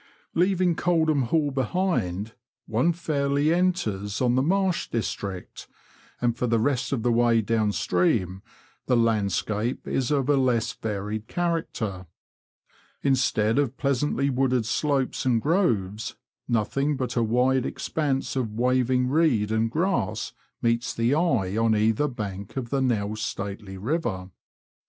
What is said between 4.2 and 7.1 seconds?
the marsh district, and for the rest of